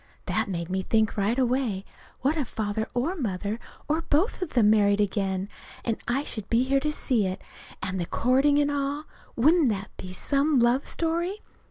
[0.25, 1.85] That made me think right away:
[2.21, 5.47] what if Father or Mother, or both of them, married again?
[5.85, 7.39] And I should be there to see it,
[7.83, 9.03] and the courting, and all!
[9.35, 11.41] Wouldn't that be some love story?